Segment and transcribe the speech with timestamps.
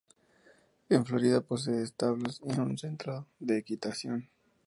[0.89, 4.29] En Florida posee establos y un centro de equitación.